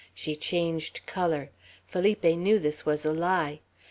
[0.15, 1.51] She changed color.
[1.85, 3.59] Felipe knew this was a lie.